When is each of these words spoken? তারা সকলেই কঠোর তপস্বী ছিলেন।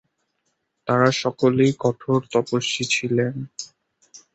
তারা 0.87 1.09
সকলেই 1.21 1.71
কঠোর 1.79 2.19
তপস্বী 2.31 2.83
ছিলেন। 2.93 3.33